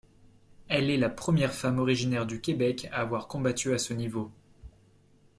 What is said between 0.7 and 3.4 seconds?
est la première femme originaire du Québec à avoir